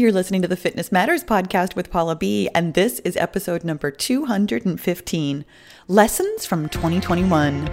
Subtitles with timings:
[0.00, 3.90] You're listening to the Fitness Matters podcast with Paula B, and this is episode number
[3.90, 5.44] 215
[5.88, 7.70] Lessons from 2021.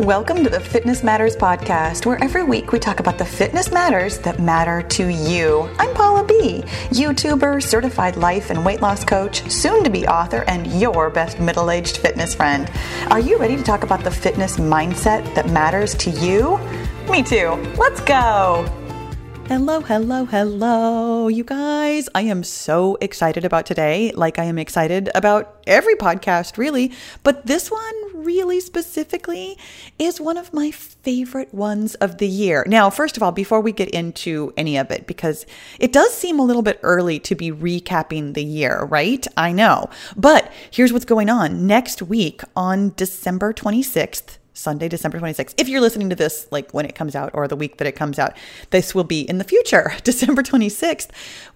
[0.00, 4.18] Welcome to the Fitness Matters podcast, where every week we talk about the fitness matters
[4.18, 5.70] that matter to you.
[5.78, 10.66] I'm Paula B, YouTuber, certified life and weight loss coach, soon to be author, and
[10.80, 12.68] your best middle aged fitness friend.
[13.12, 16.58] Are you ready to talk about the fitness mindset that matters to you?
[17.08, 17.50] Me too.
[17.78, 18.85] Let's go.
[19.48, 22.08] Hello, hello, hello, you guys.
[22.16, 26.90] I am so excited about today, like I am excited about every podcast, really.
[27.22, 29.56] But this one, really specifically,
[30.00, 32.64] is one of my favorite ones of the year.
[32.66, 35.46] Now, first of all, before we get into any of it, because
[35.78, 39.24] it does seem a little bit early to be recapping the year, right?
[39.36, 39.88] I know.
[40.16, 41.68] But here's what's going on.
[41.68, 45.54] Next week on December 26th, Sunday, December 26th.
[45.58, 47.92] If you're listening to this like when it comes out or the week that it
[47.92, 48.36] comes out,
[48.70, 49.92] this will be in the future.
[50.04, 51.08] December 26th,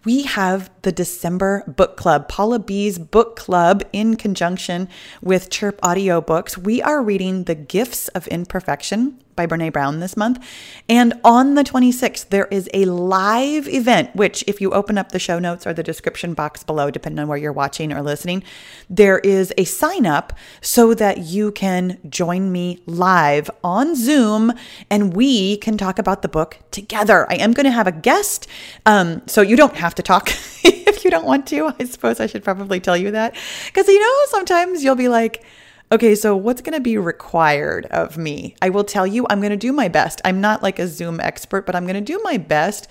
[0.04, 4.88] we have the December book club, Paula B's book club in conjunction
[5.22, 6.58] with Chirp Audiobooks.
[6.58, 10.44] We are reading The Gifts of Imperfection by Brene Brown this month.
[10.88, 15.18] And on the 26th, there is a live event, which, if you open up the
[15.18, 18.42] show notes or the description box below, depending on where you're watching or listening,
[18.88, 24.52] there is a sign up so that you can join me live on Zoom
[24.90, 27.26] and we can talk about the book together.
[27.30, 28.46] I am going to have a guest,
[28.84, 30.28] um, so you don't have to talk.
[30.64, 33.36] if you don't want to, I suppose I should probably tell you that.
[33.66, 35.44] Because you know, sometimes you'll be like,
[35.92, 38.54] Okay, so what's going to be required of me?
[38.62, 40.20] I will tell you, I'm going to do my best.
[40.24, 42.86] I'm not like a Zoom expert, but I'm going to do my best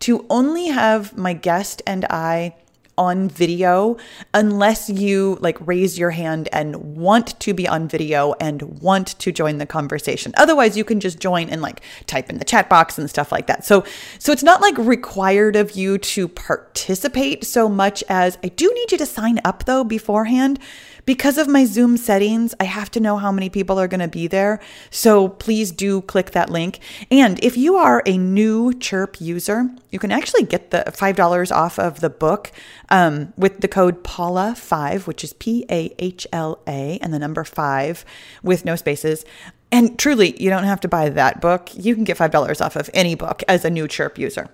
[0.00, 2.54] to only have my guest and I
[2.96, 3.96] on video
[4.32, 9.32] unless you like raise your hand and want to be on video and want to
[9.32, 10.32] join the conversation.
[10.36, 13.48] Otherwise, you can just join and like type in the chat box and stuff like
[13.48, 13.64] that.
[13.64, 13.84] So
[14.18, 18.92] so it's not like required of you to participate so much as I do need
[18.92, 20.58] you to sign up though beforehand
[21.06, 24.08] because of my Zoom settings, I have to know how many people are going to
[24.08, 24.60] be there.
[24.90, 26.80] So please do click that link.
[27.10, 31.78] And if you are a new Chirp user, you can actually get the $5 off
[31.78, 32.52] of the book
[32.88, 37.44] um, with the code PAULA5, which is P A H L A, and the number
[37.44, 38.04] five
[38.42, 39.24] with no spaces.
[39.70, 41.70] And truly, you don't have to buy that book.
[41.74, 44.48] You can get $5 off of any book as a new Chirp user.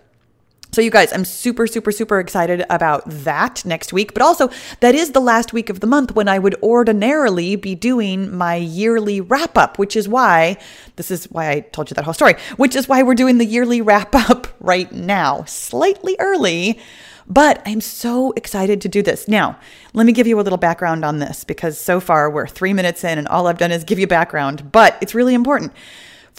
[0.72, 4.14] So, you guys, I'm super, super, super excited about that next week.
[4.14, 7.75] But also, that is the last week of the month when I would ordinarily be
[7.75, 10.59] doing my yearly wrap up, which is why
[10.94, 13.44] this is why I told you that whole story, which is why we're doing the
[13.44, 16.78] yearly wrap up right now, slightly early.
[17.26, 19.28] But I'm so excited to do this.
[19.28, 19.59] Now,
[19.92, 23.04] let me give you a little background on this because so far we're three minutes
[23.04, 25.72] in and all I've done is give you background, but it's really important.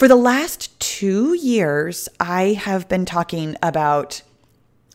[0.01, 4.23] For the last two years, I have been talking about,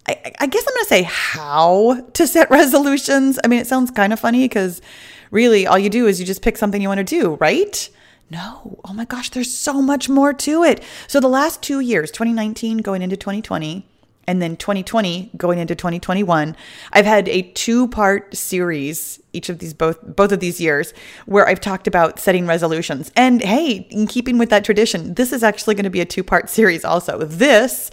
[0.08, 3.38] I, I guess I'm going to say how to set resolutions.
[3.44, 4.82] I mean, it sounds kind of funny because
[5.30, 7.88] really all you do is you just pick something you want to do, right?
[8.30, 8.80] No.
[8.84, 10.82] Oh my gosh, there's so much more to it.
[11.06, 13.86] So the last two years, 2019 going into 2020,
[14.26, 16.56] and then 2020 going into 2021
[16.92, 20.92] i've had a two part series each of these both both of these years
[21.26, 23.12] where i've talked about setting resolutions.
[23.16, 26.24] And hey in keeping with that tradition this is actually going to be a two
[26.24, 27.18] part series also.
[27.18, 27.90] This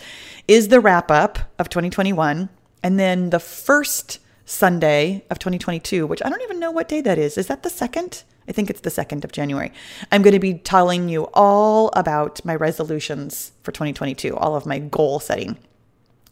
[0.47, 2.49] is the wrap up of 2021
[2.81, 7.17] and then the first sunday of 2022 which i don't even know what day that
[7.17, 7.37] is.
[7.37, 8.23] Is that the second?
[8.45, 9.71] I think it's the 2nd of January.
[10.11, 14.79] I'm going to be telling you all about my resolutions for 2022, all of my
[14.79, 15.57] goal setting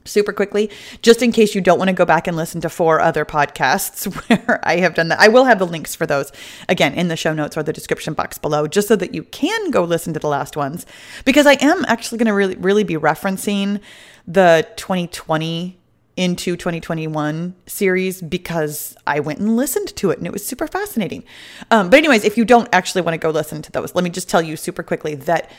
[0.06, 0.70] super quickly,
[1.02, 4.06] just in case you don't want to go back and listen to four other podcasts
[4.30, 5.20] where I have done that.
[5.20, 6.32] I will have the links for those
[6.68, 9.72] again in the show notes or the description box below, just so that you can
[9.72, 10.86] go listen to the last ones.
[11.26, 13.80] Because I am actually going to really, really be referencing
[14.28, 15.78] the 2020
[16.18, 21.24] into 2021 series because I went and listened to it and it was super fascinating.
[21.72, 24.10] Um, but, anyways, if you don't actually want to go listen to those, let me
[24.10, 25.50] just tell you super quickly that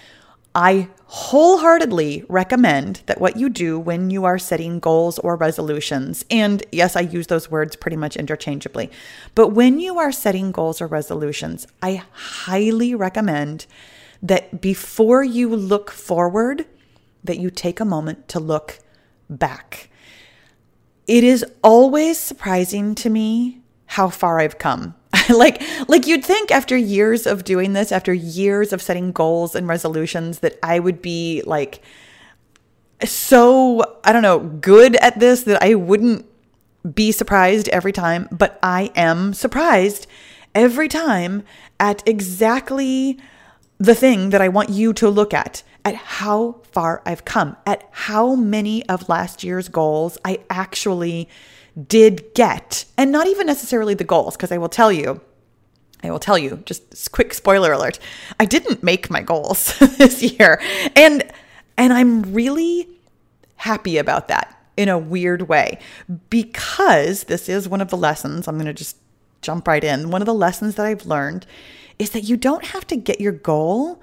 [0.54, 6.62] I wholeheartedly recommend that what you do when you are setting goals or resolutions, and
[6.72, 8.90] yes, I use those words pretty much interchangeably,
[9.34, 13.66] but when you are setting goals or resolutions, I highly recommend
[14.22, 16.66] that before you look forward,
[17.24, 18.78] that you take a moment to look
[19.28, 19.90] back.
[21.06, 24.94] It is always surprising to me how far I've come
[25.30, 29.68] like like you'd think after years of doing this, after years of setting goals and
[29.68, 31.82] resolutions that I would be like
[33.04, 36.26] so I don't know, good at this that I wouldn't
[36.94, 40.06] be surprised every time, but I am surprised
[40.54, 41.42] every time
[41.78, 43.18] at exactly
[43.78, 47.88] the thing that I want you to look at at how far I've come, at
[47.90, 51.28] how many of last year's goals I actually
[51.86, 55.20] did get, and not even necessarily the goals, because I will tell you,
[56.02, 57.98] I will tell you, just quick spoiler alert,
[58.40, 60.60] I didn't make my goals this year.
[60.96, 61.30] And
[61.78, 62.88] and I'm really
[63.56, 65.78] happy about that in a weird way
[66.28, 68.46] because this is one of the lessons.
[68.48, 68.96] I'm going to just
[69.40, 70.10] jump right in.
[70.10, 71.46] One of the lessons that I've learned
[71.98, 74.00] is that you don't have to get your goal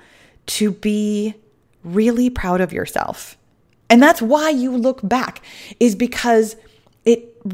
[0.47, 1.35] to be
[1.83, 3.37] really proud of yourself.
[3.89, 5.41] And that's why you look back,
[5.79, 6.55] is because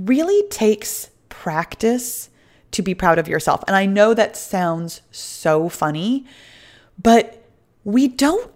[0.04, 2.30] really takes practice
[2.72, 3.64] to be proud of yourself.
[3.68, 6.26] And I know that sounds so funny,
[7.02, 7.44] but
[7.84, 8.52] we don't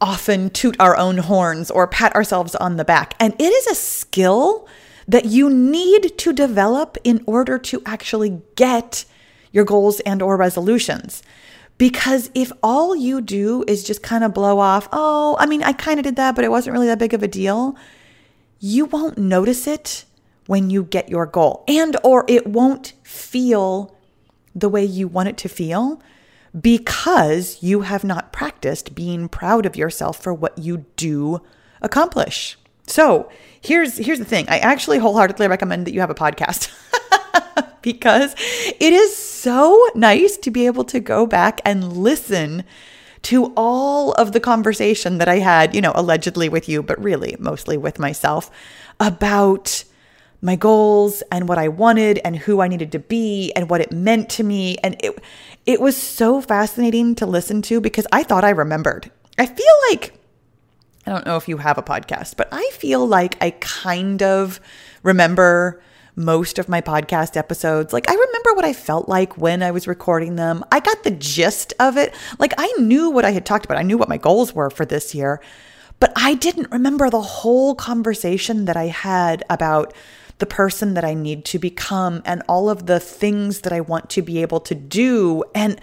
[0.00, 3.14] often toot our own horns or pat ourselves on the back.
[3.20, 4.66] And it is a skill
[5.06, 9.04] that you need to develop in order to actually get
[9.52, 11.22] your goals and or resolutions.
[11.78, 15.72] Because if all you do is just kind of blow off, oh, I mean, I
[15.72, 17.76] kind of did that, but it wasn't really that big of a deal,
[18.58, 20.04] you won't notice it
[20.46, 23.94] when you get your goal and or it won't feel
[24.54, 26.02] the way you want it to feel
[26.58, 31.40] because you have not practiced being proud of yourself for what you do
[31.80, 32.58] accomplish.
[32.86, 34.46] So, here's here's the thing.
[34.48, 36.72] I actually wholeheartedly recommend that you have a podcast.
[37.82, 42.64] because it is so nice to be able to go back and listen
[43.22, 47.36] to all of the conversation that I had, you know, allegedly with you, but really
[47.38, 48.50] mostly with myself
[48.98, 49.84] about
[50.42, 53.92] my goals and what I wanted and who I needed to be and what it
[53.92, 55.22] meant to me and it
[55.66, 59.10] it was so fascinating to listen to because I thought I remembered.
[59.38, 60.14] I feel like
[61.06, 64.60] I don't know if you have a podcast, but I feel like I kind of
[65.02, 65.82] remember
[66.16, 67.92] most of my podcast episodes.
[67.92, 70.64] Like, I remember what I felt like when I was recording them.
[70.70, 72.14] I got the gist of it.
[72.38, 74.84] Like, I knew what I had talked about, I knew what my goals were for
[74.84, 75.40] this year,
[75.98, 79.94] but I didn't remember the whole conversation that I had about
[80.40, 84.10] the person that I need to become and all of the things that I want
[84.10, 85.44] to be able to do.
[85.54, 85.80] And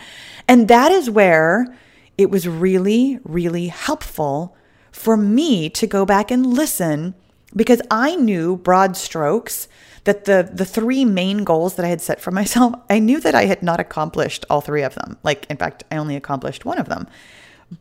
[0.48, 1.78] and that is where
[2.18, 4.56] it was really really helpful
[4.92, 7.16] for me to go back and listen
[7.56, 9.68] because I knew broad strokes
[10.04, 13.36] that the the three main goals that I had set for myself, I knew that
[13.36, 15.18] I had not accomplished all three of them.
[15.24, 17.08] Like in fact, I only accomplished one of them.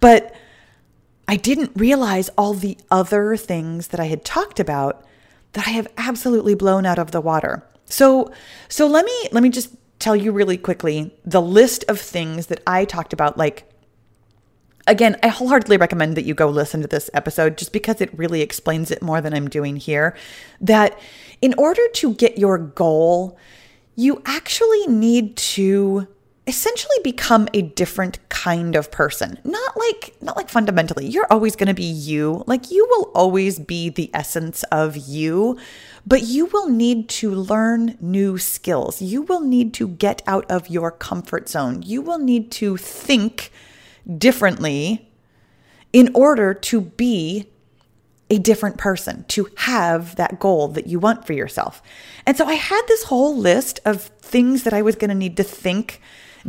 [0.00, 0.34] But
[1.28, 5.04] I didn't realize all the other things that I had talked about
[5.56, 7.66] that I have absolutely blown out of the water.
[7.86, 8.30] So
[8.68, 12.62] so let me let me just tell you really quickly the list of things that
[12.66, 13.66] I talked about like
[14.86, 18.42] again, I wholeheartedly recommend that you go listen to this episode just because it really
[18.42, 20.14] explains it more than I'm doing here.
[20.60, 20.98] That
[21.40, 23.38] in order to get your goal,
[23.94, 26.06] you actually need to
[26.46, 29.38] essentially become a different kind of person.
[29.44, 31.06] Not like not like fundamentally.
[31.06, 32.44] You're always going to be you.
[32.46, 35.58] Like you will always be the essence of you
[36.06, 39.02] but you will need to learn new skills.
[39.02, 41.82] You will need to get out of your comfort zone.
[41.82, 43.50] You will need to think
[44.16, 45.10] differently
[45.92, 47.48] in order to be
[48.30, 51.82] a different person, to have that goal that you want for yourself.
[52.24, 55.36] And so I had this whole list of things that I was going to need
[55.36, 56.00] to think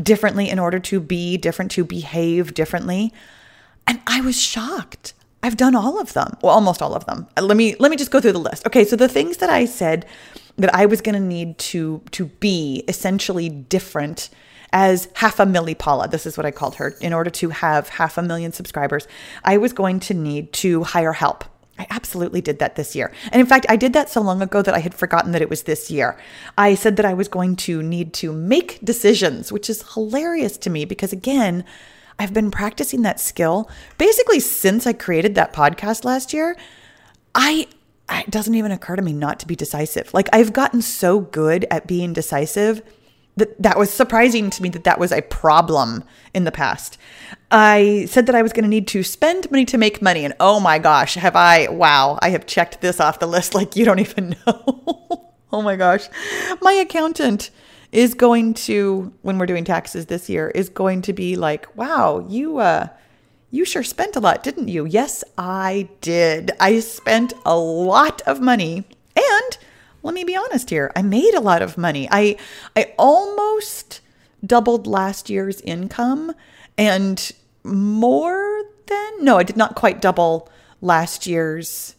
[0.01, 3.13] differently in order to be different, to behave differently.
[3.85, 5.13] And I was shocked.
[5.43, 6.37] I've done all of them.
[6.41, 7.27] Well, almost all of them.
[7.37, 8.65] Uh, let me let me just go through the list.
[8.65, 10.05] Okay, so the things that I said
[10.57, 14.29] that I was going to need to to be essentially different
[14.73, 16.07] as half a milli Paula.
[16.07, 16.89] This is what I called her.
[16.99, 19.07] In order to have half a million subscribers,
[19.43, 21.45] I was going to need to hire help.
[21.79, 23.11] I absolutely did that this year.
[23.31, 25.49] And in fact, I did that so long ago that I had forgotten that it
[25.49, 26.17] was this year.
[26.57, 30.69] I said that I was going to need to make decisions, which is hilarious to
[30.69, 31.63] me because, again,
[32.19, 36.57] I've been practicing that skill basically since I created that podcast last year.
[37.35, 37.67] I
[38.09, 40.13] it doesn't even occur to me not to be decisive.
[40.13, 42.81] Like I've gotten so good at being decisive
[43.37, 46.03] that that was surprising to me that that was a problem
[46.33, 46.97] in the past.
[47.49, 50.33] I said that I was going to need to spend money to make money and
[50.39, 53.85] oh my gosh, have I wow, I have checked this off the list like you
[53.85, 55.33] don't even know.
[55.53, 56.07] oh my gosh.
[56.61, 57.51] My accountant
[57.91, 62.25] is going to when we're doing taxes this year is going to be like, "Wow,
[62.27, 62.87] you uh
[63.49, 66.51] you sure spent a lot, didn't you?" Yes, I did.
[66.59, 68.85] I spent a lot of money
[70.03, 70.91] let me be honest here.
[70.95, 72.07] I made a lot of money.
[72.11, 72.37] I
[72.75, 74.01] I almost
[74.45, 76.33] doubled last year's income
[76.77, 77.31] and
[77.63, 80.49] more than no, I did not quite double
[80.81, 81.95] last year's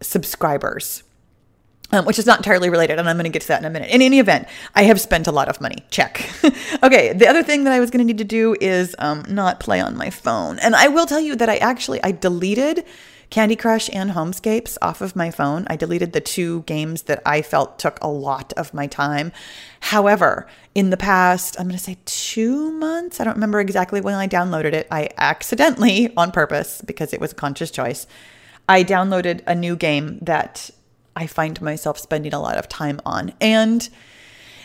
[0.00, 1.02] subscribers.
[1.92, 3.70] um, which is not entirely related, and I'm going to get to that in a
[3.70, 3.90] minute.
[3.90, 5.84] In any event, I have spent a lot of money.
[5.90, 6.26] Check.
[6.82, 9.60] okay, the other thing that I was going to need to do is um, not
[9.60, 12.84] play on my phone, and I will tell you that I actually I deleted
[13.32, 15.66] Candy Crush and Homescapes off of my phone.
[15.70, 19.32] I deleted the two games that I felt took a lot of my time.
[19.80, 24.12] However, in the past, I'm going to say two months, I don't remember exactly when
[24.12, 24.86] I downloaded it.
[24.90, 28.06] I accidentally, on purpose, because it was a conscious choice,
[28.68, 30.68] I downloaded a new game that
[31.16, 33.32] I find myself spending a lot of time on.
[33.40, 33.88] And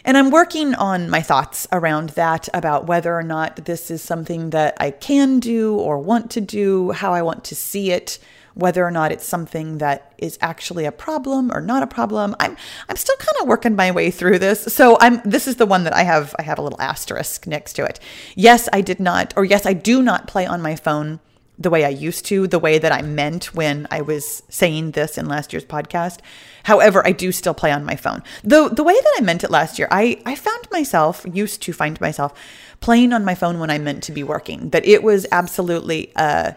[0.03, 4.49] and I'm working on my thoughts around that about whether or not this is something
[4.49, 8.19] that I can do or want to do, how I want to see it,
[8.57, 12.35] whether or not it's something that is actually a problem or not a problem.
[12.39, 12.57] I'm
[12.89, 14.63] I'm still kind of working my way through this.
[14.73, 17.73] So I'm this is the one that I have I have a little asterisk next
[17.73, 17.99] to it.
[18.35, 21.19] Yes, I did not or yes, I do not play on my phone
[21.59, 25.17] the way I used to, the way that I meant when I was saying this
[25.17, 26.19] in last year's podcast.
[26.63, 28.23] However, I do still play on my phone.
[28.43, 31.73] The the way that I meant it last year, I I found myself used to
[31.73, 32.33] find myself
[32.79, 34.69] playing on my phone when I meant to be working.
[34.71, 36.55] That it was absolutely a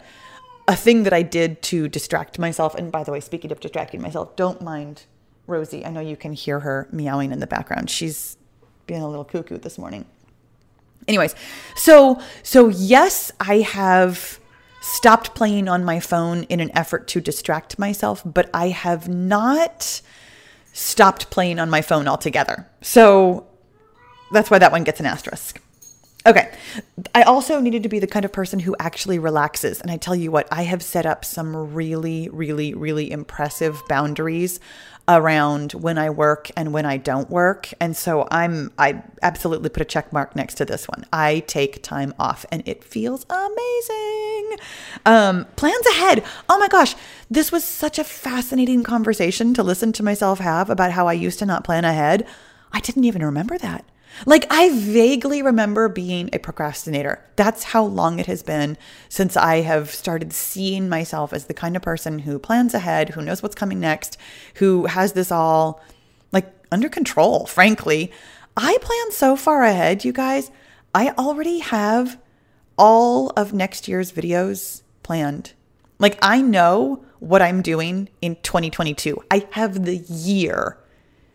[0.71, 2.75] a thing that I did to distract myself.
[2.75, 5.03] And by the way, speaking of distracting myself, don't mind
[5.45, 5.85] Rosie.
[5.85, 7.89] I know you can hear her meowing in the background.
[7.89, 8.37] She's
[8.87, 10.05] being a little cuckoo this morning.
[11.07, 11.35] Anyways,
[11.75, 14.39] so so yes, I have
[14.81, 20.01] stopped playing on my phone in an effort to distract myself, but I have not
[20.73, 22.67] stopped playing on my phone altogether.
[22.81, 23.45] So
[24.31, 25.60] that's why that one gets an asterisk.
[26.25, 26.51] Okay.
[27.15, 29.81] I also needed to be the kind of person who actually relaxes.
[29.81, 34.59] And I tell you what, I have set up some really, really, really impressive boundaries
[35.07, 37.73] around when I work and when I don't work.
[37.79, 41.05] And so I'm I absolutely put a check mark next to this one.
[41.11, 44.57] I take time off and it feels amazing.
[45.05, 46.23] Um, plans ahead.
[46.47, 46.95] Oh my gosh,
[47.29, 51.39] this was such a fascinating conversation to listen to myself have about how I used
[51.39, 52.27] to not plan ahead.
[52.71, 53.83] I didn't even remember that.
[54.25, 57.23] Like, I vaguely remember being a procrastinator.
[57.35, 58.77] That's how long it has been
[59.09, 63.21] since I have started seeing myself as the kind of person who plans ahead, who
[63.21, 64.17] knows what's coming next,
[64.55, 65.81] who has this all
[66.31, 68.11] like under control, frankly.
[68.55, 70.51] I plan so far ahead, you guys.
[70.93, 72.19] I already have
[72.77, 75.53] all of next year's videos planned.
[75.99, 79.23] Like, I know what I'm doing in 2022.
[79.29, 80.77] I have the year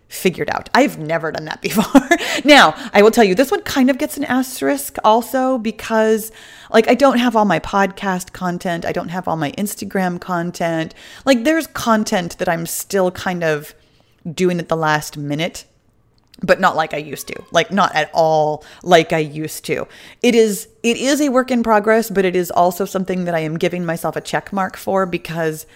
[0.09, 0.69] figured out.
[0.75, 2.09] I've never done that before.
[2.45, 6.33] now, I will tell you, this one kind of gets an asterisk also because,
[6.71, 10.95] like, I don't have all my podcast content, I don't have all my Instagram content.
[11.25, 13.75] Like, there's content that I'm still kind of
[14.31, 15.65] doing at the last minute.
[16.43, 17.45] But not like I used to.
[17.51, 19.89] Like not at all like I used to.
[20.23, 23.39] It is it is a work in progress, but it is also something that I
[23.39, 25.67] am giving myself a check mark for because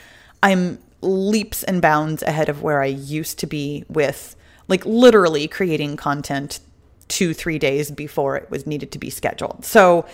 [0.43, 4.37] I'm leaps and bounds ahead of where I used to be with
[4.69, 6.61] like literally creating content
[7.09, 9.65] two, three days before it was needed to be scheduled.
[9.65, 10.07] So,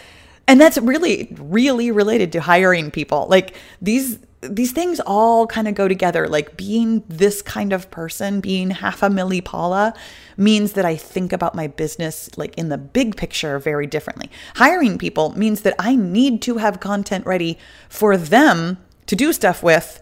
[0.49, 3.27] and that's really, really related to hiring people.
[3.29, 6.29] Like these, these things all kind of go together.
[6.29, 9.93] Like being this kind of person, being half a milli Paula,
[10.37, 14.31] means that I think about my business like in the big picture very differently.
[14.55, 19.63] Hiring people means that I need to have content ready for them to do stuff
[19.63, 20.01] with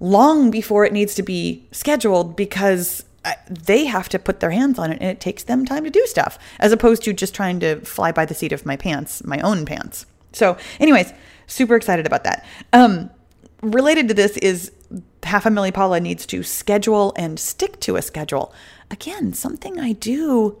[0.00, 4.78] long before it needs to be scheduled because uh, they have to put their hands
[4.78, 7.58] on it and it takes them time to do stuff as opposed to just trying
[7.60, 10.06] to fly by the seat of my pants, my own pants.
[10.32, 11.12] So, anyways,
[11.46, 12.44] super excited about that.
[12.72, 13.10] Um,
[13.62, 14.70] related to this is
[15.22, 18.52] half a milli Paula needs to schedule and stick to a schedule.
[18.90, 20.56] Again, something I do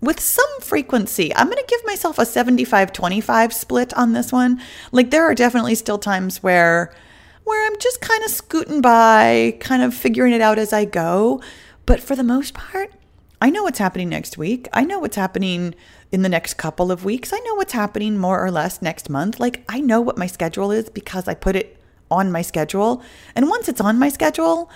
[0.00, 1.34] with some frequency.
[1.34, 4.60] I'm going to give myself a 75 25 split on this one.
[4.92, 6.94] Like, there are definitely still times where
[7.44, 11.42] where I'm just kind of scooting by, kind of figuring it out as I go.
[11.86, 12.92] But for the most part,
[13.40, 14.68] I know what's happening next week.
[14.72, 15.74] I know what's happening
[16.10, 17.32] in the next couple of weeks.
[17.32, 19.38] I know what's happening more or less next month.
[19.38, 21.76] Like, I know what my schedule is because I put it
[22.10, 23.02] on my schedule.
[23.34, 24.70] And once it's on my schedule,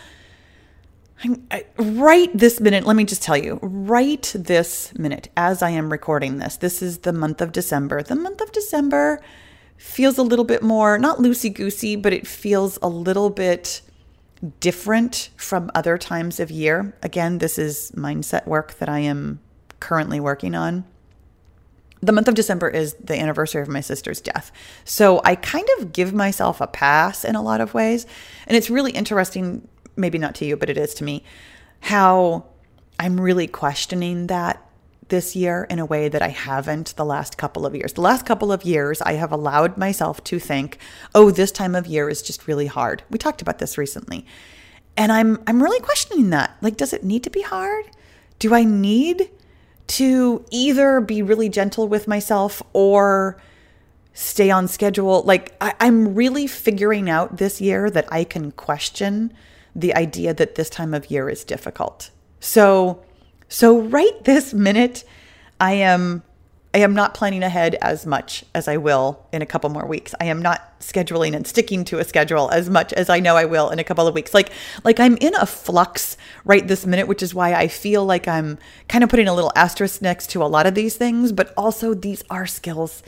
[1.51, 5.91] I, right this minute, let me just tell you, right this minute, as I am
[5.91, 8.03] recording this, this is the month of December.
[8.03, 9.21] The month of December
[9.79, 13.81] feels a little bit more, not loosey goosey, but it feels a little bit
[14.61, 16.95] different from other times of year.
[17.03, 19.41] Again, this is mindset work that I am
[19.81, 20.85] currently working on.
[22.01, 24.53] The month of December is the anniversary of my sister's death.
[24.85, 28.07] So I kind of give myself a pass in a lot of ways.
[28.47, 29.67] And it's really interesting,
[29.97, 31.25] maybe not to you, but it is to me,
[31.81, 32.45] how
[33.01, 34.65] I'm really questioning that
[35.09, 37.93] this year in a way that I haven't the last couple of years.
[37.95, 40.79] The last couple of years, I have allowed myself to think,
[41.15, 43.03] oh, this time of year is just really hard.
[43.11, 44.27] We talked about this recently.
[44.97, 46.57] and I'm I'm really questioning that.
[46.61, 47.85] Like does it need to be hard?
[48.39, 49.31] Do I need
[49.89, 53.41] to either be really gentle with myself or
[54.13, 55.23] stay on schedule?
[55.23, 59.33] Like I, I'm really figuring out this year that I can question
[59.75, 62.11] the idea that this time of year is difficult.
[62.41, 63.03] So
[63.49, 65.05] so right this minute
[65.61, 66.23] I am
[66.75, 70.15] I am not planning ahead as much as I will in a couple more weeks.
[70.21, 73.47] I am not scheduling and sticking to a schedule as much as I know I
[73.47, 74.35] will in a couple of weeks.
[74.35, 74.51] Like
[74.85, 78.59] like I'm in a flux right this minute, which is why I feel like I'm
[78.89, 81.95] kind of putting a little asterisk next to a lot of these things, but also
[81.95, 83.03] these are skills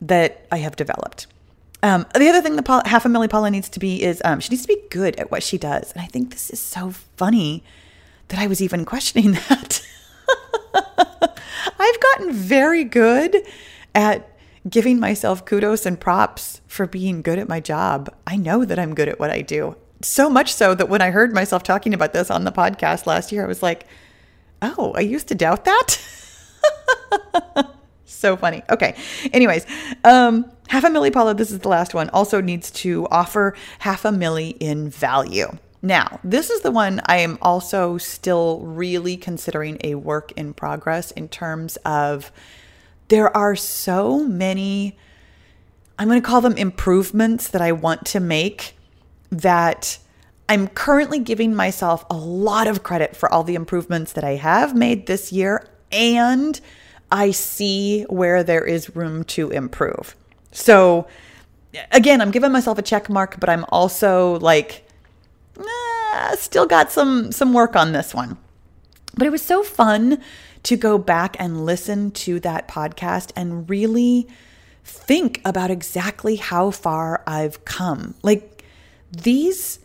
[0.00, 1.28] that I have developed.
[1.84, 4.50] Um, the other thing that half a milli Paula needs to be is um, she
[4.50, 7.62] needs to be good at what she does, and I think this is so funny
[8.28, 9.86] that I was even questioning that.
[10.74, 13.36] I've gotten very good
[13.94, 14.30] at
[14.68, 18.14] giving myself kudos and props for being good at my job.
[18.26, 19.76] I know that I'm good at what I do.
[20.02, 23.32] So much so that when I heard myself talking about this on the podcast last
[23.32, 23.86] year, I was like,
[24.62, 25.98] oh, I used to doubt that.
[28.04, 28.62] so funny.
[28.70, 28.94] Okay.
[29.32, 29.66] Anyways,
[30.04, 34.04] um, half a milli, Paula, this is the last one, also needs to offer half
[34.04, 35.48] a milli in value.
[35.84, 41.10] Now, this is the one I am also still really considering a work in progress
[41.10, 42.32] in terms of
[43.08, 44.96] there are so many,
[45.98, 48.78] I'm going to call them improvements that I want to make
[49.28, 49.98] that
[50.48, 54.74] I'm currently giving myself a lot of credit for all the improvements that I have
[54.74, 55.68] made this year.
[55.92, 56.58] And
[57.12, 60.16] I see where there is room to improve.
[60.50, 61.08] So,
[61.92, 64.83] again, I'm giving myself a check mark, but I'm also like,
[66.38, 68.36] still got some some work on this one.
[69.16, 70.20] But it was so fun
[70.64, 74.26] to go back and listen to that podcast and really
[74.82, 78.14] think about exactly how far I've come.
[78.22, 78.64] Like
[79.10, 79.78] these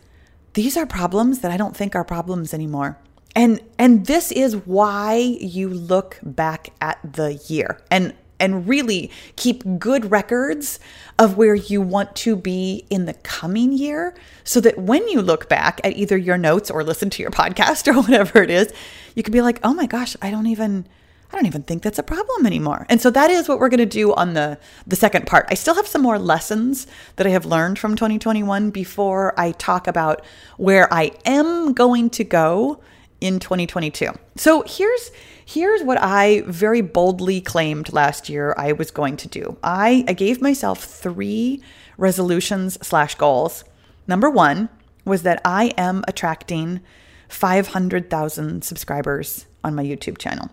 [0.53, 2.97] these are problems that I don't think are problems anymore.
[3.35, 7.81] And and this is why you look back at the year.
[7.91, 10.79] And and really keep good records
[11.17, 15.49] of where you want to be in the coming year so that when you look
[15.49, 18.71] back at either your notes or listen to your podcast or whatever it is,
[19.15, 20.87] you can be like, "Oh my gosh, I don't even
[21.31, 23.79] I don't even think that's a problem anymore." And so that is what we're going
[23.79, 25.45] to do on the the second part.
[25.49, 26.87] I still have some more lessons
[27.17, 30.23] that I have learned from 2021 before I talk about
[30.57, 32.81] where I am going to go
[33.21, 34.11] in 2022.
[34.35, 35.11] So here's
[35.49, 39.57] here's what I very boldly claimed last year I was going to do.
[39.63, 41.63] I, I gave myself three
[41.97, 43.63] resolutions slash goals.
[44.07, 44.69] Number one
[45.05, 46.81] was that I am attracting
[47.29, 50.51] 500,000 subscribers on my YouTube channel.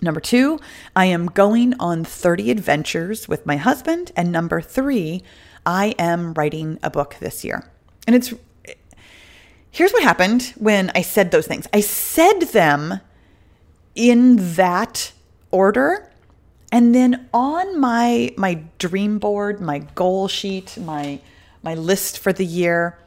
[0.00, 0.58] Number two,
[0.96, 4.10] I am going on 30 adventures with my husband.
[4.16, 5.22] And number three,
[5.64, 7.70] I am writing a book this year.
[8.08, 8.34] And it's
[9.70, 11.66] Here's what happened when I said those things.
[11.72, 13.00] I said them
[13.94, 15.12] in that
[15.50, 16.08] order.
[16.70, 21.20] And then on my my dream board, my goal sheet, my
[21.62, 22.98] my list for the year,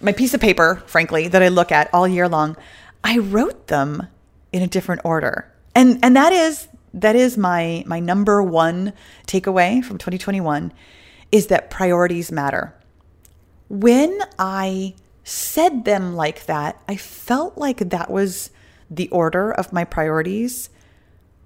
[0.00, 2.56] my piece of paper, frankly, that I look at all year long,
[3.02, 4.08] I wrote them
[4.52, 5.50] in a different order.
[5.74, 8.92] And and that is that is my my number one
[9.26, 10.72] takeaway from 2021
[11.32, 12.74] is that priorities matter.
[13.68, 18.50] When I said them like that, I felt like that was
[18.96, 20.70] the order of my priorities.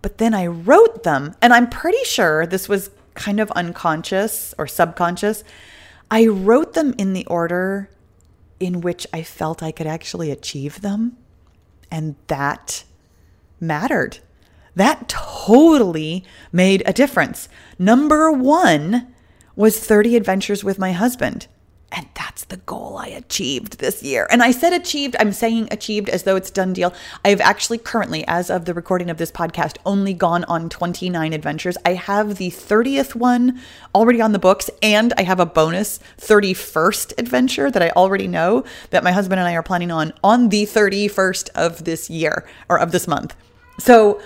[0.03, 4.67] But then I wrote them, and I'm pretty sure this was kind of unconscious or
[4.67, 5.43] subconscious.
[6.11, 7.91] I wrote them in the order
[8.61, 11.17] in which I felt I could actually achieve them.
[11.91, 12.85] And that
[13.61, 14.19] mattered.
[14.75, 17.49] That totally made a difference.
[17.79, 19.13] Number one
[19.57, 21.49] was 30 adventures with my husband.
[21.90, 24.27] And that's the goal I achieved this year.
[24.31, 26.92] And I said achieved, I'm saying achieved as though it's done deal.
[27.24, 31.79] I've actually currently, as of the recording of this podcast, only gone on 29 adventures.
[31.87, 33.61] I have the 30th one
[33.94, 38.64] already on the books, and I have a bonus 31st adventure that I already know
[38.90, 42.79] that my husband and I are planning on on the 31st of this year or
[42.79, 43.35] of this month.
[43.79, 44.20] So,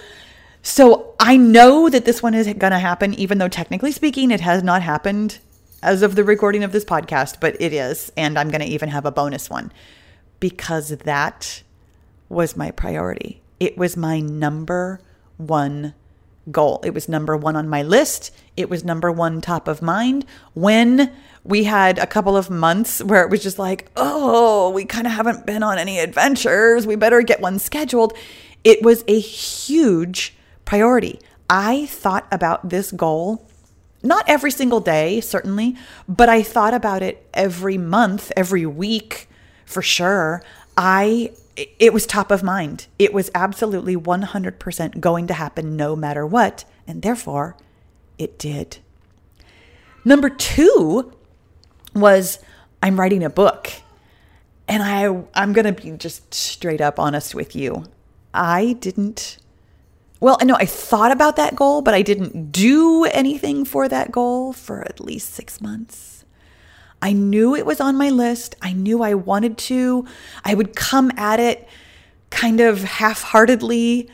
[0.62, 4.40] so I know that this one is going to happen, even though technically speaking, it
[4.40, 5.38] has not happened
[5.82, 8.12] as of the recording of this podcast, but it is.
[8.16, 9.72] And I'm going to even have a bonus one
[10.40, 11.62] because that
[12.28, 13.40] was my priority.
[13.60, 15.00] It was my number
[15.36, 15.94] one
[16.50, 16.80] goal.
[16.84, 18.34] It was number one on my list.
[18.56, 20.24] It was number one top of mind.
[20.54, 21.12] When
[21.44, 25.12] we had a couple of months where it was just like, oh, we kind of
[25.12, 26.86] haven't been on any adventures.
[26.86, 28.16] We better get one scheduled.
[28.64, 31.20] It was a huge priority.
[31.50, 33.46] I thought about this goal
[34.02, 35.76] not every single day, certainly,
[36.08, 39.28] but I thought about it every month, every week
[39.64, 40.42] for sure.
[40.76, 42.86] I it was top of mind.
[42.98, 47.56] It was absolutely 100% going to happen no matter what, and therefore
[48.18, 48.78] it did.
[50.04, 51.12] Number 2
[51.94, 52.38] was
[52.82, 53.70] I'm writing a book.
[54.68, 57.84] And I I'm going to be just straight up honest with you.
[58.32, 59.38] I didn't
[60.22, 64.12] well, I know I thought about that goal, but I didn't do anything for that
[64.12, 66.24] goal for at least 6 months.
[67.02, 68.54] I knew it was on my list.
[68.62, 70.06] I knew I wanted to.
[70.44, 71.68] I would come at it
[72.30, 74.08] kind of half heartedly.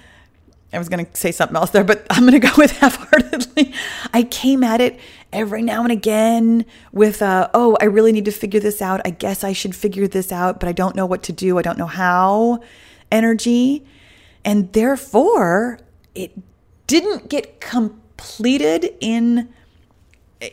[0.72, 2.96] I was going to say something else there, but I'm going to go with half
[2.96, 3.74] heartedly.
[4.14, 4.98] I came at it
[5.30, 9.02] every now and again with, uh, oh, I really need to figure this out.
[9.04, 11.58] I guess I should figure this out, but I don't know what to do.
[11.58, 12.62] I don't know how
[13.12, 13.84] energy.
[14.42, 15.80] And therefore,
[16.18, 16.32] it
[16.88, 19.48] didn't get completed in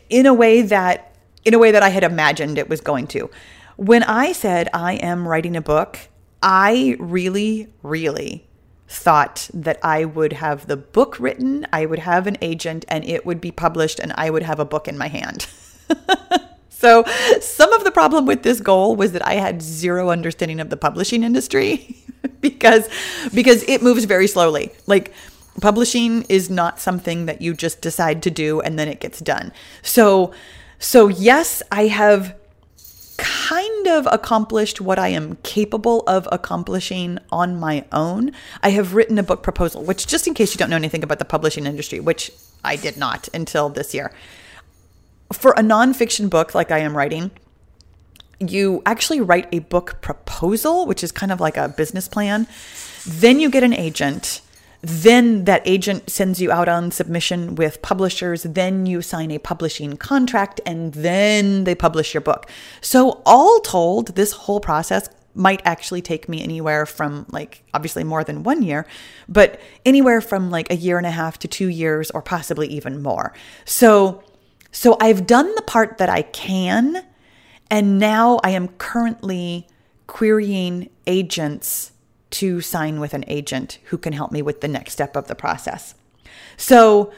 [0.09, 3.29] in a way that in a way that I had imagined it was going to.
[3.77, 5.99] When I said I am writing a book,
[6.43, 8.47] I really really
[8.87, 13.25] thought that I would have the book written, I would have an agent and it
[13.25, 15.47] would be published and I would have a book in my hand.
[16.69, 17.03] so,
[17.41, 20.77] some of the problem with this goal was that I had zero understanding of the
[20.77, 21.97] publishing industry
[22.41, 22.87] because
[23.33, 24.71] because it moves very slowly.
[24.85, 25.11] Like
[25.61, 29.51] publishing is not something that you just decide to do and then it gets done.
[29.81, 30.33] So
[30.79, 32.35] so yes, I have
[33.17, 38.31] kind of accomplished what I am capable of accomplishing on my own.
[38.61, 41.19] I have written a book proposal, which just in case you don't know anything about
[41.19, 42.31] the publishing industry, which
[42.63, 44.11] I did not until this year.
[45.31, 47.31] For a nonfiction book like I am writing,
[48.39, 52.47] you actually write a book proposal, which is kind of like a business plan.
[53.05, 54.41] Then you get an agent
[54.87, 58.43] then that agent sends you out on submission with publishers.
[58.43, 62.49] Then you sign a publishing contract and then they publish your book.
[62.81, 68.23] So, all told, this whole process might actually take me anywhere from like obviously more
[68.23, 68.85] than one year,
[69.27, 73.01] but anywhere from like a year and a half to two years or possibly even
[73.01, 73.33] more.
[73.65, 74.23] So,
[74.71, 77.03] so I've done the part that I can,
[77.71, 79.67] and now I am currently
[80.05, 81.91] querying agents
[82.39, 85.35] to sign with an agent who can help me with the next step of the
[85.35, 85.95] process.
[86.57, 87.11] So,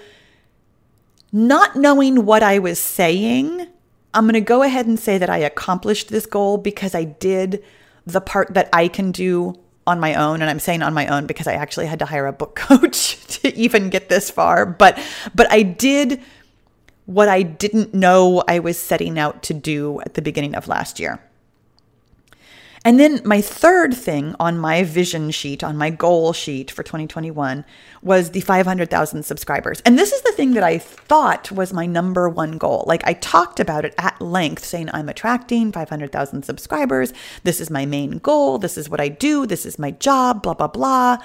[1.31, 3.67] not knowing what I was saying,
[4.13, 7.63] I'm going to go ahead and say that I accomplished this goal because I did
[8.05, 11.27] the part that I can do on my own and I'm saying on my own
[11.27, 14.99] because I actually had to hire a book coach to even get this far but
[15.33, 16.21] but I did
[17.05, 20.99] what I didn't know I was setting out to do at the beginning of last
[20.99, 21.21] year.
[22.85, 27.65] And then my third thing on my vision sheet, on my goal sheet for 2021,
[28.01, 29.81] was the 500,000 subscribers.
[29.85, 32.83] And this is the thing that I thought was my number one goal.
[32.87, 37.13] Like I talked about it at length, saying I'm attracting 500,000 subscribers.
[37.43, 38.57] This is my main goal.
[38.57, 39.45] This is what I do.
[39.45, 41.17] This is my job, blah, blah, blah.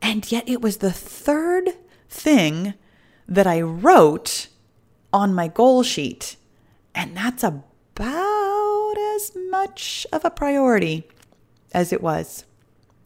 [0.00, 1.70] And yet it was the third
[2.08, 2.74] thing
[3.26, 4.48] that I wrote
[5.12, 6.36] on my goal sheet.
[6.94, 7.64] And that's about
[8.98, 11.08] as much of a priority
[11.72, 12.44] as it was.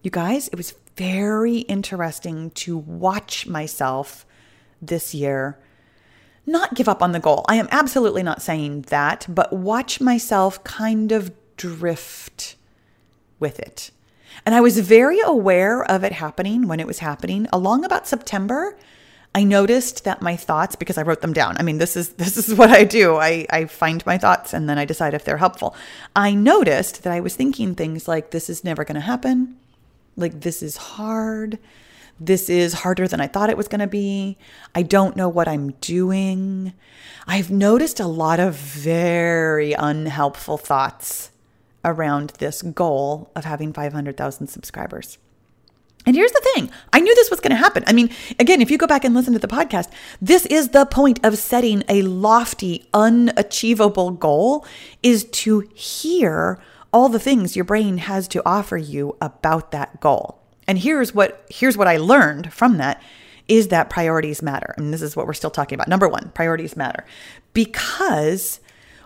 [0.02, 4.26] You guys, it was very interesting to watch myself
[4.80, 5.58] this year
[6.48, 7.44] not give up on the goal.
[7.48, 12.56] I am absolutely not saying that, but watch myself kind of drift
[13.38, 13.90] with it.
[14.46, 18.78] And I was very aware of it happening when it was happening along about September.
[19.38, 21.56] I noticed that my thoughts, because I wrote them down.
[21.58, 23.16] I mean, this is this is what I do.
[23.16, 25.76] I, I find my thoughts and then I decide if they're helpful.
[26.16, 29.56] I noticed that I was thinking things like, this is never gonna happen.
[30.16, 31.60] Like this is hard.
[32.18, 34.38] This is harder than I thought it was going to be.
[34.74, 36.72] I don't know what I'm doing.
[37.28, 41.30] I've noticed a lot of very unhelpful thoughts
[41.84, 45.18] around this goal of having 500,000 subscribers.
[46.06, 47.84] And here's the thing I knew this was going to happen.
[47.86, 50.86] I mean, again, if you go back and listen to the podcast, this is the
[50.86, 54.66] point of setting a lofty, unachievable goal
[55.02, 56.58] is to hear
[56.92, 60.40] all the things your brain has to offer you about that goal.
[60.66, 63.02] And here's what here's what I learned from that
[63.48, 64.74] is that priorities matter.
[64.76, 65.88] And this is what we're still talking about.
[65.88, 67.04] Number 1, priorities matter.
[67.54, 68.60] Because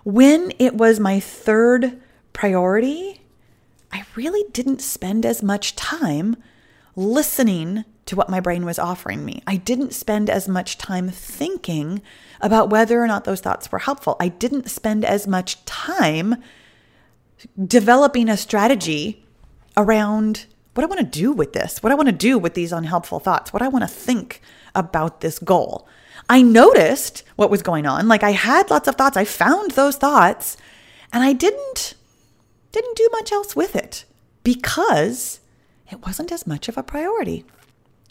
[0.04, 2.00] when it was my third
[2.32, 3.20] priority,
[3.92, 6.36] I really didn't spend as much time
[6.96, 9.42] listening to what my brain was offering me.
[9.46, 12.02] I didn't spend as much time thinking
[12.40, 14.16] about whether or not those thoughts were helpful.
[14.18, 16.36] I didn't spend as much time
[17.64, 19.24] developing a strategy
[19.76, 22.72] around what I want to do with this, what I want to do with these
[22.72, 24.40] unhelpful thoughts, what I want to think
[24.74, 25.86] about this goal.
[26.28, 28.08] I noticed what was going on.
[28.08, 29.16] Like I had lots of thoughts.
[29.16, 30.56] I found those thoughts
[31.12, 31.94] and I didn't
[32.72, 34.06] didn't do much else with it
[34.42, 35.40] because
[35.92, 37.44] it wasn't as much of a priority.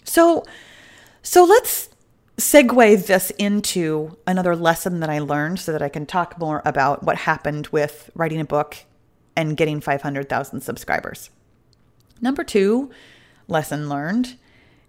[0.03, 0.45] So,
[1.21, 1.89] so let's
[2.37, 7.03] segue this into another lesson that I learned so that I can talk more about
[7.03, 8.77] what happened with writing a book
[9.35, 11.29] and getting 500,000 subscribers.
[12.21, 12.91] Number two
[13.47, 14.37] lesson learned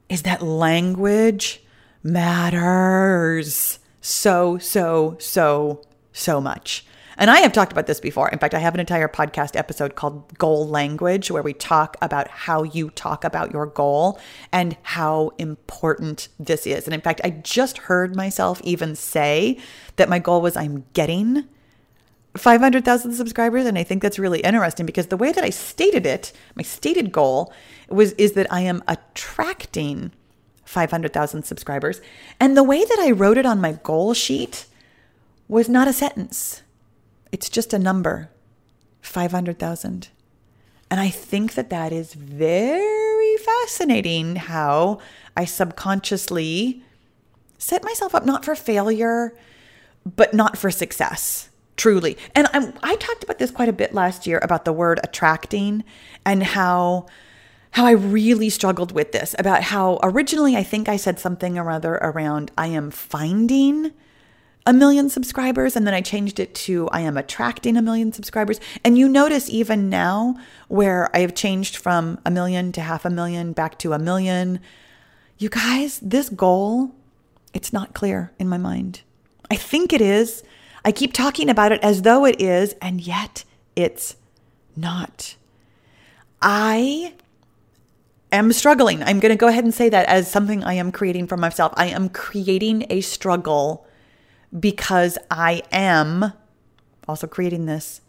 [0.09, 1.62] is that language
[2.02, 6.85] matters so, so, so, so much.
[7.16, 8.29] And I have talked about this before.
[8.29, 12.29] In fact, I have an entire podcast episode called Goal Language where we talk about
[12.29, 14.18] how you talk about your goal
[14.51, 16.87] and how important this is.
[16.87, 19.59] And in fact, I just heard myself even say
[19.96, 21.44] that my goal was I'm getting
[22.37, 26.33] 500,000 subscribers and I think that's really interesting because the way that I stated it,
[26.55, 27.53] my stated goal
[27.88, 30.12] was is that I am attracting
[30.64, 32.01] 500,000 subscribers.
[32.40, 34.66] And the way that I wrote it on my goal sheet
[35.46, 36.62] was not a sentence.
[37.33, 38.31] It's just a number
[39.01, 40.09] 500,000.
[40.90, 44.99] And I think that that is very fascinating how
[45.37, 46.85] I subconsciously
[47.57, 49.35] set myself up not for failure,
[50.05, 51.49] but not for success.
[51.77, 52.18] Truly.
[52.35, 55.85] And I'm, I talked about this quite a bit last year about the word attracting
[56.25, 57.07] and how
[57.73, 61.71] how I really struggled with this about how originally I think I said something or
[61.71, 63.92] other around I am finding
[64.64, 68.61] a million subscribers and then I changed it to I am attracting a million subscribers.
[68.85, 70.37] And you notice even now
[70.68, 74.61] where I have changed from a million to half a million back to a million.
[75.38, 76.94] You guys, this goal,
[77.53, 79.03] it's not clear in my mind.
[79.51, 80.42] I think it is.
[80.85, 83.44] I keep talking about it as though it is, and yet
[83.77, 84.16] it's
[84.77, 85.37] not.
[86.40, 87.14] I
[88.33, 89.03] am struggling.
[89.03, 91.72] I'm going to go ahead and say that as something I am creating for myself.
[91.77, 93.87] I am creating a struggle
[94.59, 96.33] because I am
[97.09, 98.01] also creating this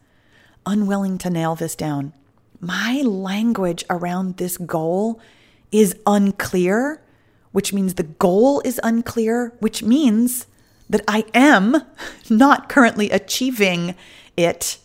[0.66, 2.14] unwilling to nail this down.
[2.60, 5.20] My language around this goal
[5.72, 7.02] is unclear,
[7.52, 10.48] which means the goal is unclear, which means
[10.90, 11.76] that I am
[12.30, 13.96] not currently achieving
[14.38, 14.78] it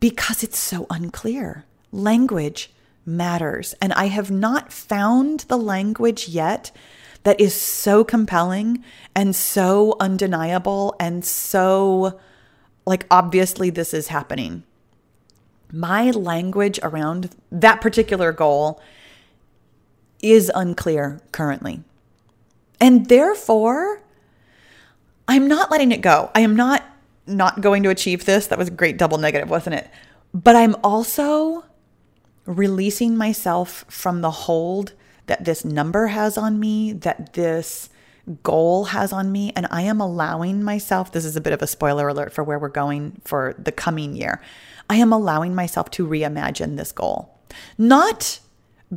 [0.00, 1.64] because it's so unclear.
[1.92, 2.70] Language
[3.06, 3.74] matters.
[3.80, 6.70] And I have not found the language yet
[7.24, 12.18] that is so compelling and so undeniable and so
[12.86, 14.64] like obviously this is happening.
[15.70, 18.80] My language around that particular goal
[20.20, 21.82] is unclear currently.
[22.80, 24.02] And therefore,
[25.28, 26.30] I'm not letting it go.
[26.34, 26.84] I am not
[27.26, 28.48] not going to achieve this.
[28.48, 29.88] That was a great double negative, wasn't it?
[30.34, 31.64] But I'm also
[32.44, 34.92] releasing myself from the hold
[35.26, 37.88] that this number has on me, that this
[38.42, 39.52] goal has on me.
[39.56, 42.58] And I am allowing myself, this is a bit of a spoiler alert for where
[42.58, 44.40] we're going for the coming year.
[44.88, 47.38] I am allowing myself to reimagine this goal.
[47.78, 48.40] Not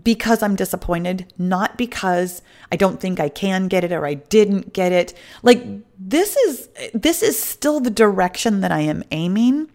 [0.04, 4.74] because I'm disappointed, not because I don't think I can get it or I didn't
[4.74, 5.14] get it.
[5.42, 5.64] Like
[5.98, 9.70] this is this is still the direction that I am aiming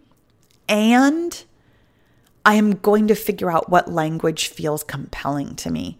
[0.68, 1.42] and
[2.44, 5.98] I am going to figure out what language feels compelling to me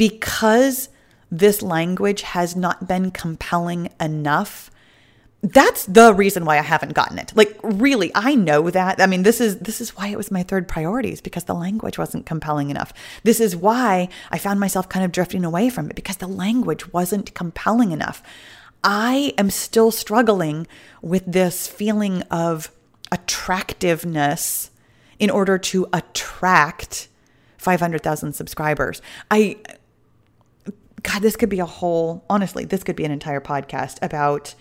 [0.00, 0.88] because
[1.30, 4.70] this language has not been compelling enough
[5.42, 7.32] that's the reason why I haven't gotten it.
[7.34, 9.00] Like really, I know that.
[9.00, 11.54] I mean, this is this is why it was my third priority is because the
[11.54, 12.92] language wasn't compelling enough.
[13.22, 16.92] This is why I found myself kind of drifting away from it because the language
[16.92, 18.22] wasn't compelling enough.
[18.84, 20.66] I am still struggling
[21.00, 22.70] with this feeling of
[23.10, 24.70] attractiveness
[25.18, 27.08] in order to attract
[27.56, 29.00] 500,000 subscribers.
[29.30, 29.56] I
[31.02, 34.54] God, this could be a whole, honestly, this could be an entire podcast about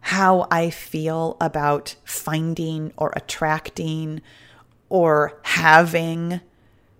[0.00, 4.20] how I feel about finding or attracting
[4.88, 6.40] or having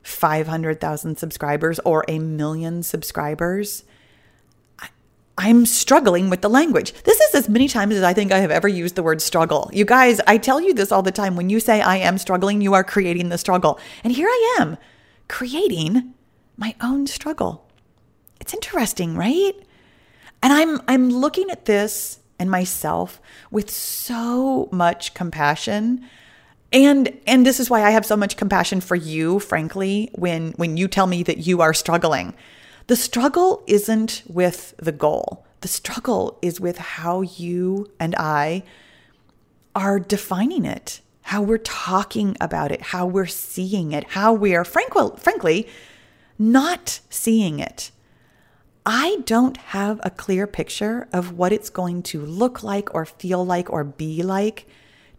[0.02, 3.84] 500,000 subscribers or a million subscribers.
[5.38, 6.92] I'm struggling with the language.
[7.04, 9.70] This is as many times as I think I have ever used the word struggle.
[9.72, 11.36] You guys, I tell you this all the time.
[11.36, 13.80] When you say I am struggling, you are creating the struggle.
[14.04, 14.76] And here I am
[15.28, 16.12] creating
[16.56, 17.61] my own struggle.
[18.42, 19.52] It's interesting, right?
[20.42, 23.20] And I'm I'm looking at this and myself
[23.52, 26.04] with so much compassion.
[26.72, 30.76] And and this is why I have so much compassion for you, frankly, when when
[30.76, 32.34] you tell me that you are struggling.
[32.88, 35.46] The struggle isn't with the goal.
[35.60, 38.64] The struggle is with how you and I
[39.76, 44.64] are defining it, how we're talking about it, how we're seeing it, how we are
[44.64, 45.68] frankly
[46.40, 47.92] not seeing it.
[48.84, 53.44] I don't have a clear picture of what it's going to look like or feel
[53.44, 54.66] like or be like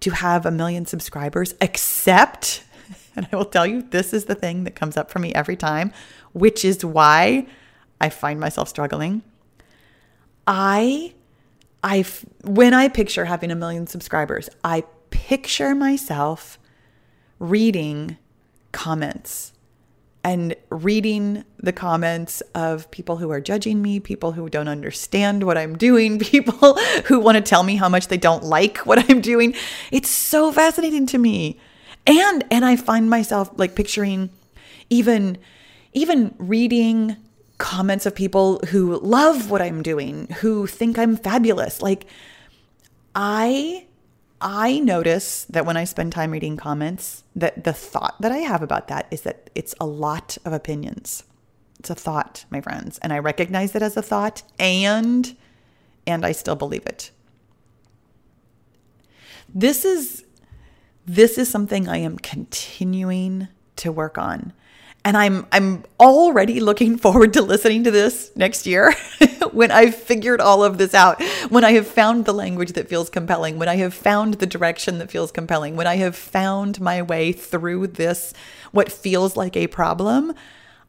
[0.01, 2.63] to have a million subscribers, except
[3.15, 5.55] And I will tell you, this is the thing that comes up for me every
[5.55, 5.91] time,
[6.33, 7.47] which is why
[8.01, 9.21] I find myself struggling.
[10.47, 11.13] I,
[11.83, 12.05] I,
[12.43, 16.59] when I picture having a million subscribers, I picture myself
[17.39, 18.17] reading
[18.71, 19.52] comments
[20.23, 25.57] and reading the comments of people who are judging me, people who don't understand what
[25.57, 29.21] I'm doing, people who want to tell me how much they don't like what I'm
[29.21, 29.53] doing.
[29.91, 31.59] It's so fascinating to me.
[32.05, 34.29] And and I find myself like picturing
[34.89, 35.37] even
[35.93, 37.17] even reading
[37.57, 41.81] comments of people who love what I'm doing, who think I'm fabulous.
[41.81, 42.05] Like
[43.15, 43.85] I
[44.43, 48.61] I notice that when I spend time reading comments, that the thought that I have
[48.61, 51.23] about that is that it's a lot of opinions.
[51.79, 55.35] It's a thought, my friends, and I recognize it as a thought and
[56.05, 57.11] and I still believe it.
[59.47, 60.25] This is
[61.05, 64.51] this is something I am continuing to work on.
[65.05, 68.93] And I'm I'm already looking forward to listening to this next year
[69.51, 73.09] when I've figured all of this out, when I have found the language that feels
[73.09, 77.01] compelling, when I have found the direction that feels compelling, when I have found my
[77.01, 78.33] way through this
[78.71, 80.33] what feels like a problem.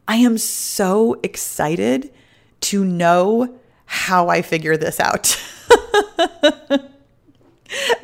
[0.07, 2.13] I am so excited
[2.61, 5.39] to know how I figure this out.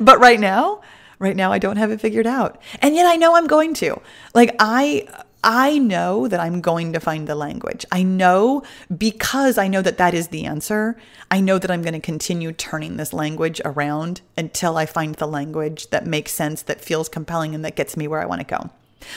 [0.00, 0.80] but right now,
[1.18, 2.60] right now I don't have it figured out.
[2.80, 4.00] And yet I know I'm going to.
[4.34, 5.06] Like I
[5.44, 7.84] I know that I'm going to find the language.
[7.90, 8.62] I know
[8.96, 10.96] because I know that that is the answer.
[11.30, 15.26] I know that I'm going to continue turning this language around until I find the
[15.26, 18.56] language that makes sense, that feels compelling, and that gets me where I want to
[18.56, 18.70] go.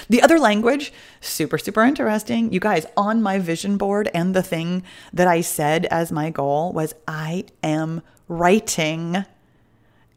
[0.10, 2.52] The other language, super, super interesting.
[2.52, 4.82] You guys, on my vision board, and the thing
[5.14, 9.26] that I said as my goal was I am writing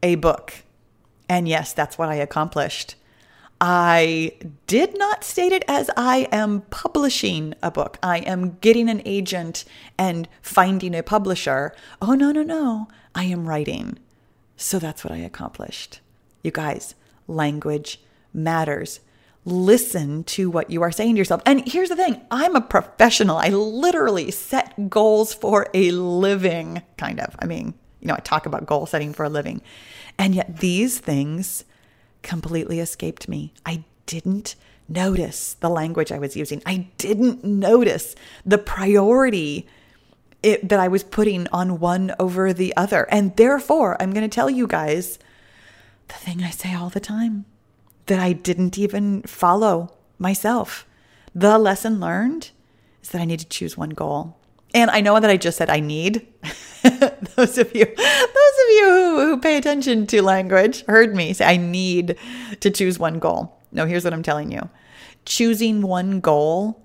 [0.01, 0.63] a book.
[1.27, 2.95] And yes, that's what I accomplished.
[3.61, 4.31] I
[4.67, 7.97] did not state it as I am publishing a book.
[8.01, 9.65] I am getting an agent
[9.97, 11.73] and finding a publisher.
[12.01, 12.87] Oh, no, no, no.
[13.13, 13.99] I am writing.
[14.55, 15.99] So that's what I accomplished.
[16.41, 16.95] You guys,
[17.27, 17.99] language
[18.33, 19.01] matters.
[19.43, 21.41] Listen to what you are saying to yourself.
[21.45, 23.37] And here's the thing I'm a professional.
[23.37, 27.35] I literally set goals for a living, kind of.
[27.39, 29.61] I mean, you know, I talk about goal setting for a living.
[30.17, 31.65] And yet these things
[32.21, 33.53] completely escaped me.
[33.65, 34.55] I didn't
[34.87, 36.61] notice the language I was using.
[36.65, 39.67] I didn't notice the priority
[40.41, 43.07] it, that I was putting on one over the other.
[43.11, 45.19] And therefore, I'm going to tell you guys
[46.07, 47.45] the thing I say all the time
[48.07, 50.85] that I didn't even follow myself.
[51.35, 52.49] The lesson learned
[53.03, 54.37] is that I need to choose one goal.
[54.73, 56.27] And I know that I just said I need.
[57.35, 61.45] those of you, those of you who, who pay attention to language heard me say
[61.45, 62.17] I need
[62.59, 63.57] to choose one goal.
[63.71, 64.69] No, here's what I'm telling you.
[65.25, 66.81] Choosing one goal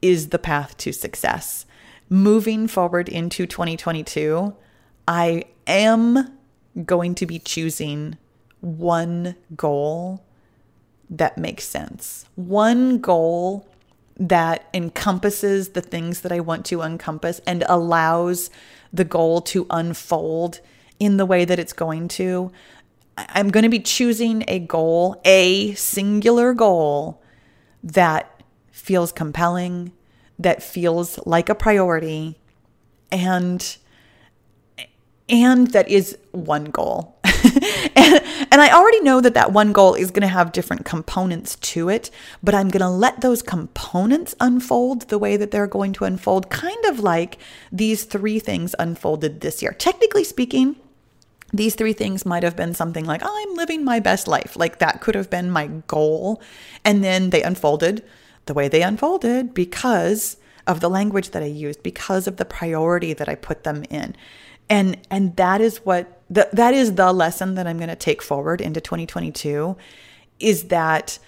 [0.00, 1.66] is the path to success.
[2.08, 4.54] Moving forward into 2022,
[5.06, 6.38] I am
[6.84, 8.16] going to be choosing
[8.60, 10.24] one goal
[11.10, 12.26] that makes sense.
[12.34, 13.68] One goal
[14.18, 18.50] that encompasses the things that I want to encompass and allows
[18.92, 20.60] the goal to unfold
[20.98, 22.50] in the way that it's going to.
[23.16, 27.22] I'm going to be choosing a goal, a singular goal
[27.82, 29.92] that feels compelling,
[30.38, 32.38] that feels like a priority,
[33.10, 33.76] and
[35.28, 37.18] and that is one goal.
[37.24, 41.56] and, and I already know that that one goal is going to have different components
[41.56, 42.10] to it,
[42.42, 46.48] but I'm going to let those components unfold the way that they're going to unfold,
[46.48, 47.38] kind of like
[47.70, 49.72] these three things unfolded this year.
[49.72, 50.76] Technically speaking,
[51.52, 54.56] these three things might have been something like, oh, I'm living my best life.
[54.56, 56.42] Like that could have been my goal.
[56.84, 58.04] And then they unfolded
[58.46, 63.14] the way they unfolded because of the language that I used, because of the priority
[63.14, 64.14] that I put them in.
[64.68, 68.20] And and that is what the, that is the lesson that I'm going to take
[68.20, 69.76] forward into 2022
[70.38, 71.18] is that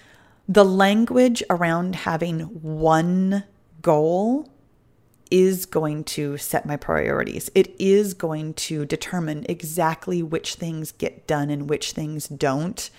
[0.47, 3.43] the language around having one
[3.81, 4.47] goal
[5.31, 7.49] is going to set my priorities.
[7.55, 12.89] It is going to determine exactly which things get done and which things don't,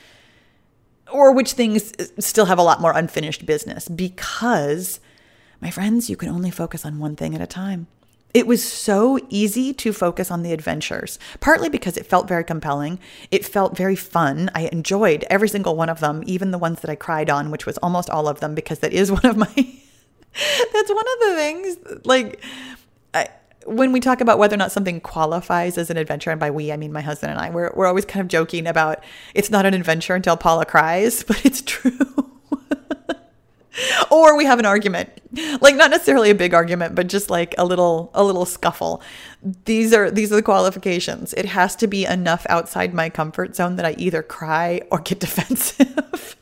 [1.12, 3.88] or which things still have a lot more unfinished business.
[3.88, 4.98] Because,
[5.60, 7.86] my friends, you can only focus on one thing at a time.
[8.34, 12.98] It was so easy to focus on the adventures, partly because it felt very compelling.
[13.30, 14.50] It felt very fun.
[14.54, 17.66] I enjoyed every single one of them, even the ones that I cried on, which
[17.66, 19.81] was almost all of them, because that is one of my.
[20.72, 22.42] that's one of the things, like,
[23.14, 23.28] I,
[23.66, 26.72] when we talk about whether or not something qualifies as an adventure, and by we,
[26.72, 29.02] I mean my husband and I, we're, we're always kind of joking about
[29.34, 31.98] it's not an adventure until Paula cries, but it's true.
[34.10, 35.10] or we have an argument.
[35.60, 39.02] Like not necessarily a big argument but just like a little a little scuffle.
[39.64, 41.32] These are these are the qualifications.
[41.34, 45.20] It has to be enough outside my comfort zone that i either cry or get
[45.20, 46.36] defensive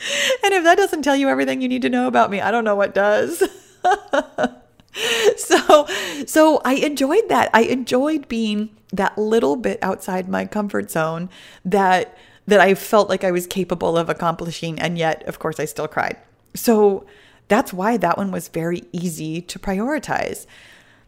[0.44, 2.64] and if that doesn't tell you everything you need to know about me i don't
[2.64, 3.38] know what does
[5.36, 5.86] so
[6.26, 11.28] so i enjoyed that i enjoyed being that little bit outside my comfort zone
[11.64, 12.16] that
[12.50, 14.78] that I felt like I was capable of accomplishing.
[14.78, 16.16] And yet, of course, I still cried.
[16.54, 17.06] So
[17.48, 20.46] that's why that one was very easy to prioritize.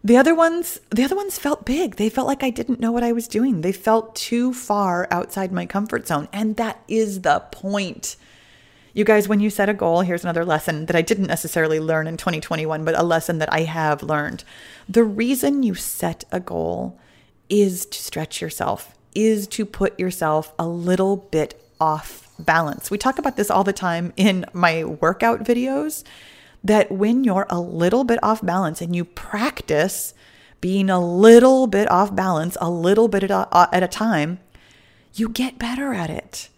[0.04, 1.96] The other ones, the other ones felt big.
[1.96, 3.60] They felt like I didn't know what I was doing.
[3.60, 6.28] They felt too far outside my comfort zone.
[6.32, 8.16] And that is the point.
[8.94, 12.06] You guys, when you set a goal, here's another lesson that I didn't necessarily learn
[12.06, 14.44] in 2021, but a lesson that I have learned.
[14.86, 16.98] The reason you set a goal
[17.48, 22.90] is to stretch yourself is to put yourself a little bit off balance.
[22.90, 26.04] We talk about this all the time in my workout videos
[26.64, 30.14] that when you're a little bit off balance and you practice
[30.60, 34.38] being a little bit off balance, a little bit at a, at a time,
[35.14, 36.48] you get better at it.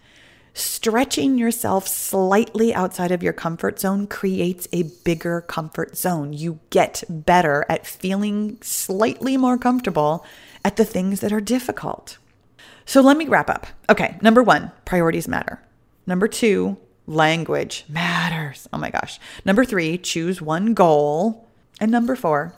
[0.56, 6.32] Stretching yourself slightly outside of your comfort zone creates a bigger comfort zone.
[6.32, 10.24] You get better at feeling slightly more comfortable
[10.64, 12.18] at the things that are difficult.
[12.86, 13.66] So let me wrap up.
[13.90, 15.60] Okay, number one, priorities matter.
[16.06, 16.76] Number two,
[17.08, 18.68] language matters.
[18.72, 19.18] Oh my gosh.
[19.44, 21.48] Number three, choose one goal.
[21.80, 22.54] And number four,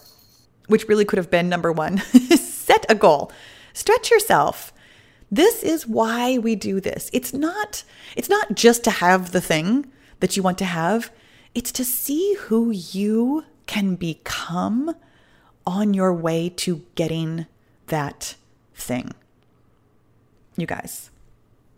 [0.66, 1.97] which really could have been number one,
[2.36, 3.32] set a goal.
[3.72, 4.74] Stretch yourself.
[5.37, 7.11] This is why we do this.
[7.12, 7.84] It's not
[8.16, 9.87] it's not just to have the thing
[10.20, 11.11] that you want to have.
[11.55, 14.95] It's to see who you can become
[15.66, 17.45] on your way to getting
[17.89, 18.37] that
[18.74, 19.12] thing
[20.57, 21.11] you guys.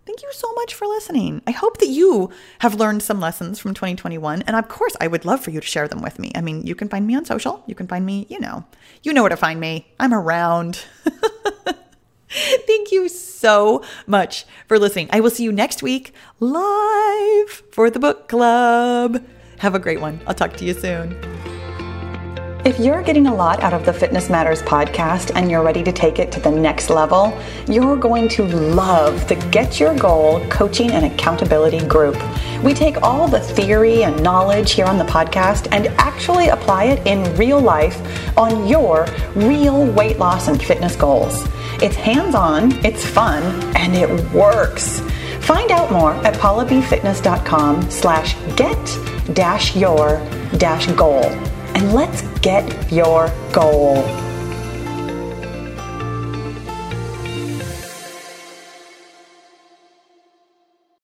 [0.06, 1.42] Thank you so much for listening.
[1.46, 2.30] I hope that you
[2.60, 4.42] have learned some lessons from 2021.
[4.42, 6.30] And of course, I would love for you to share them with me.
[6.36, 7.64] I mean, you can find me on social.
[7.66, 8.64] You can find me, you know,
[9.02, 9.88] you know where to find me.
[9.98, 10.84] I'm around.
[12.66, 15.08] Thank you so much for listening.
[15.12, 19.24] I will see you next week live for the book club.
[19.58, 20.20] Have a great one.
[20.26, 21.16] I'll talk to you soon.
[22.64, 25.92] If you're getting a lot out of the Fitness Matters podcast and you're ready to
[25.92, 27.32] take it to the next level,
[27.66, 32.16] you're going to love the Get Your Goal coaching and accountability group.
[32.62, 37.06] We take all the theory and knowledge here on the podcast and actually apply it
[37.06, 37.96] in real life
[38.36, 41.48] on your real weight loss and fitness goals.
[41.80, 43.42] It's hands on, it's fun,
[43.76, 45.00] and it works.
[45.40, 50.18] Find out more at paulabfitness.com slash get dash your
[50.56, 51.24] dash goal
[51.74, 54.27] and let's get your goal.